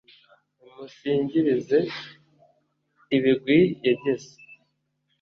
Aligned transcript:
nimuyisingirize 0.61 1.77
ibigwi 3.15 3.59
yagize 3.85 4.31